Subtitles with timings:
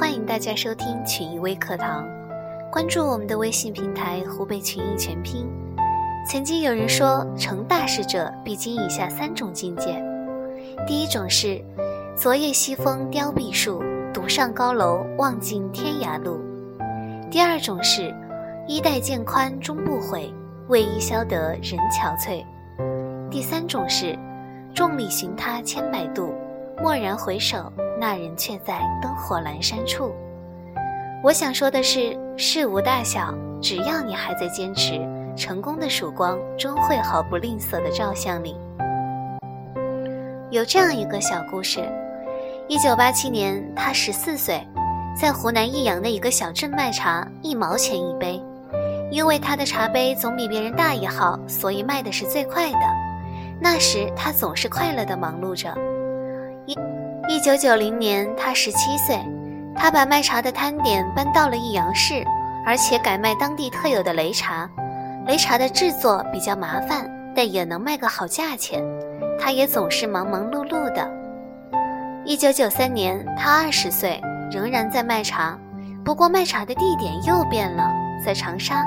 [0.00, 2.08] 欢迎大家收听群艺微课堂，
[2.72, 5.46] 关注我们的微信平台“湖北群艺全拼”。
[6.26, 10.02] 曾经有人说，成大事者必经以下三种境界：
[10.86, 11.62] 第一种是
[12.16, 16.40] “昨夜西风凋碧树，独上高楼望尽天涯路”；
[17.30, 18.10] 第二种是
[18.66, 20.32] “衣带渐宽终不悔，
[20.68, 22.42] 为伊消得人憔悴”；
[23.30, 24.18] 第三种是
[24.74, 26.32] “众里寻他千百度，
[26.82, 27.72] 蓦然回首”。
[28.00, 30.14] 那人却在灯火阑珊处。
[31.22, 34.98] 我想说的是，事无大小，只要你还在坚持，
[35.36, 38.56] 成功的曙光终会毫不吝啬地照向你。
[40.50, 41.86] 有这样一个小故事：
[42.68, 44.66] 一九八七年，他十四岁，
[45.14, 48.42] 在湖南益阳的一个小镇卖茶，一毛钱一杯。
[49.10, 52.78] 因为他的茶杯总比别人大一号，所以卖的是最快的。
[53.60, 55.76] 那时他总是快乐地忙碌着。
[56.66, 56.76] 一
[57.28, 59.18] 一九九零年，他十七岁，
[59.74, 62.24] 他把卖茶的摊点搬到了益阳市，
[62.66, 64.68] 而且改卖当地特有的擂茶。
[65.26, 68.82] 擂茶的制作比较麻烦，但也能卖个好价钱。
[69.38, 71.08] 他也总是忙忙碌碌的。
[72.24, 75.58] 一九九三年，他二十岁，仍然在卖茶，
[76.04, 77.90] 不过卖茶的地点又变了，
[78.24, 78.84] 在长沙，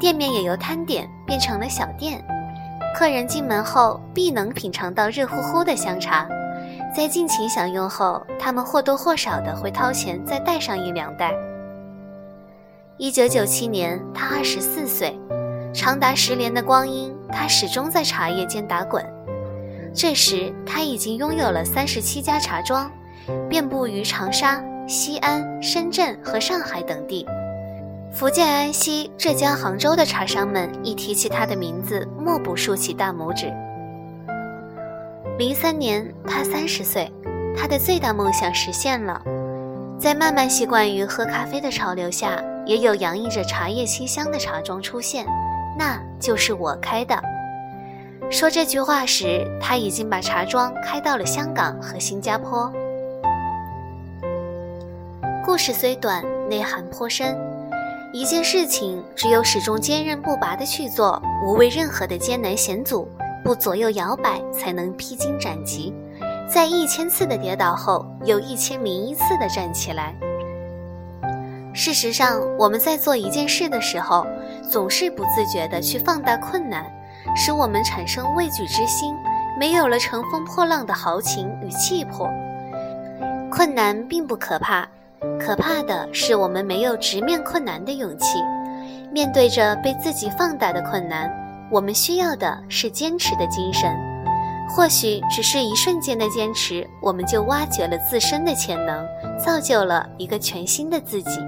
[0.00, 2.22] 店面也由摊点变成了小店。
[2.96, 6.26] 客人进门后，必能品尝到热乎乎的香茶。
[6.94, 11.32] 在尽情享用后，他们或多或少的会掏钱再带上一两袋。
[12.96, 15.18] 一九九七年，他二十四岁，
[15.74, 19.04] 长达十年的光阴，他始终在茶叶间打滚。
[19.92, 22.88] 这时，他已经拥有了三十七家茶庄，
[23.48, 27.26] 遍布于长沙、西安、深圳和上海等地。
[28.12, 33.52] 福建安溪、浙江杭州的茶商们一提起他的名字，莫不竖起大拇指。
[35.36, 37.12] 零三年，他三十岁，
[37.56, 39.20] 他的最大梦想实现了。
[39.98, 45.26] 在慢慢习惯于喝咖啡的潮流下，也有洋溢着茶叶清香的茶庄出现，
[45.76, 47.20] 那就是我开的。
[48.30, 52.72] 说这句话时，他已经把茶庄开到了香港和新加坡。
[55.44, 57.36] 故事虽短，内涵颇深。
[58.12, 63.08] 一件事情，只有始终坚韧不拔地去做，无畏任何的艰难险阻。
[63.44, 65.94] 不左右摇摆，才能披荆斩棘。
[66.48, 70.14] 在一千次的跌倒后，又一千零一次的站起来。
[71.74, 74.26] 事实上，我们在做一件事的时候，
[74.70, 76.86] 总是不自觉地去放大困难，
[77.36, 79.14] 使我们产生畏惧之心，
[79.58, 82.30] 没有了乘风破浪的豪情与气魄。
[83.50, 84.88] 困难并不可怕，
[85.38, 88.38] 可怕的是我们没有直面困难的勇气。
[89.12, 91.30] 面对着被自己放大的困难。
[91.70, 93.96] 我们需要的是坚持的精神，
[94.68, 99.04] 或许只是一瞬间的坚持，我们就挖掘了自身的潜能，
[99.38, 101.40] 造就了一个全新的自己。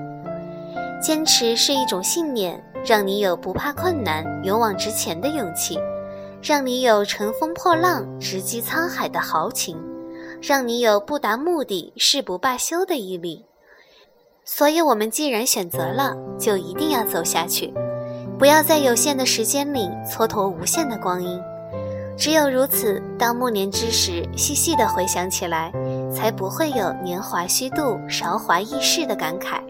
[1.02, 5.78] 坚持是一种信念，让你有不怕困难、勇往直前的勇气，
[6.42, 9.76] 让你有乘风破浪、直击沧海的豪情，
[10.40, 13.44] 让你有不达目的誓不罢休的毅力。
[14.44, 17.72] 所以，我们既然选择了，就一定要走下去。
[18.38, 21.40] 不要在有限的时间里蹉跎无限的光阴，
[22.18, 25.72] 只有如此，当暮年之时，细细的回想起来，
[26.14, 29.60] 才不会有年华虚度、韶华易逝的感慨。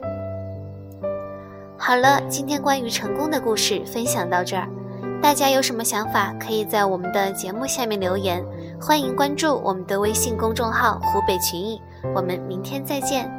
[1.78, 4.68] 好了，今天关于成功的故事分享到这儿，
[5.22, 8.44] 大家有什么想法，可以在我们的节目下面留言，
[8.80, 11.80] 欢迎关注我们的微信公众号“湖北群艺”，
[12.16, 13.30] 我们明天再见。